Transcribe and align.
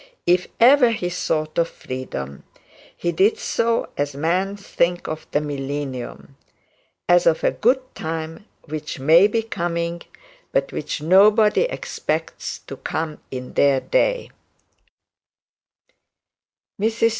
If 0.25 0.47
ever 0.59 0.89
he 0.89 1.11
thought 1.11 1.59
of 1.59 1.67
freedom, 1.69 2.43
he 2.97 3.11
did 3.11 3.37
so, 3.37 3.89
as 3.97 4.15
men 4.15 4.57
think 4.57 5.05
of 5.07 5.27
the 5.29 5.39
millennium, 5.39 6.37
as 7.07 7.27
of 7.27 7.43
a 7.43 7.51
good 7.51 7.79
time 7.93 8.45
which 8.65 8.99
may 8.99 9.27
be 9.27 9.43
coming, 9.43 10.01
but 10.51 10.71
which 10.73 11.03
nobody 11.03 11.65
expects 11.65 12.57
to 12.65 12.77
come 12.77 13.19
in 13.29 13.53
their 13.53 13.79
day. 13.79 14.31